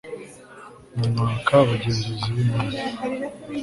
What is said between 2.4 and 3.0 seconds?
imari